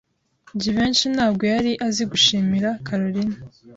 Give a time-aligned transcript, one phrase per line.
[0.61, 3.37] Jivency ntabwo yari azi gushimira Kalorina.